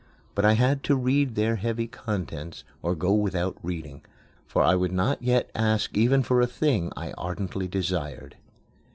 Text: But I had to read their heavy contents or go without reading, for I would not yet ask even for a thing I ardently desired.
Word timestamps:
But 0.33 0.45
I 0.45 0.53
had 0.53 0.81
to 0.85 0.95
read 0.95 1.35
their 1.35 1.57
heavy 1.57 1.85
contents 1.85 2.63
or 2.81 2.95
go 2.95 3.13
without 3.13 3.59
reading, 3.61 4.01
for 4.47 4.63
I 4.63 4.73
would 4.73 4.91
not 4.91 5.21
yet 5.21 5.51
ask 5.53 5.95
even 5.95 6.23
for 6.23 6.41
a 6.41 6.47
thing 6.47 6.91
I 6.97 7.11
ardently 7.19 7.67
desired. 7.67 8.35